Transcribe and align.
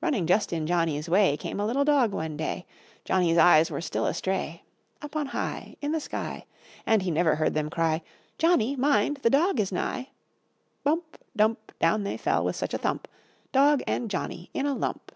Running 0.00 0.28
just 0.28 0.52
in 0.52 0.64
Johnny's 0.68 1.08
way 1.08 1.36
Came 1.36 1.58
a 1.58 1.66
little 1.66 1.84
dog 1.84 2.12
one 2.12 2.36
day; 2.36 2.66
Johnny's 3.04 3.36
eyes 3.36 3.68
were 3.68 3.80
still 3.80 4.06
astray 4.06 4.62
Up 5.02 5.16
on 5.16 5.26
high, 5.26 5.74
In 5.80 5.90
the 5.90 5.98
sky; 5.98 6.46
And 6.86 7.02
he 7.02 7.10
never 7.10 7.34
heard 7.34 7.52
them 7.54 7.68
cry 7.68 8.02
"Johnny, 8.38 8.76
mind, 8.76 9.16
the 9.22 9.28
dog 9.30 9.58
is 9.58 9.72
nigh!" 9.72 10.10
Bump! 10.84 11.18
Dump! 11.34 11.72
Down 11.80 12.04
they 12.04 12.16
fell, 12.16 12.44
with 12.44 12.54
such 12.54 12.74
a 12.74 12.78
thump, 12.78 13.08
Dog 13.50 13.82
and 13.88 14.08
Johnny 14.08 14.50
in 14.54 14.66
a 14.66 14.72
lump! 14.76 15.10